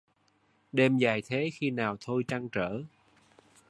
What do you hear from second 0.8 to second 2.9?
dài thế khi nào thôi trăn trở